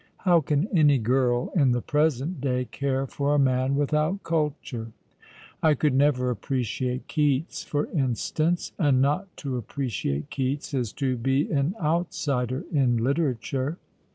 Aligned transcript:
How 0.25 0.39
can 0.41 0.67
any 0.75 0.97
girl 0.97 1.51
in 1.55 1.73
the 1.73 1.81
present 1.83 2.41
day 2.41 2.65
care 2.65 3.05
for 3.05 3.35
a 3.35 3.37
man 3.37 3.75
without 3.75 4.23
culture? 4.23 4.93
I 5.61 5.75
could 5.75 5.93
never 5.93 6.33
appre 6.33 6.61
ciate 6.61 7.05
Keats, 7.07 7.63
for 7.63 7.85
instance; 7.85 8.71
and 8.79 8.99
not 8.99 9.27
to 9.37 9.61
apiDreciate 9.61 10.29
Koats 10.31 10.73
is 10.73 10.91
to 10.93 11.17
be 11.17 11.51
an 11.51 11.75
outsider 11.79 12.65
in 12.71 12.97
literature." 12.97 13.77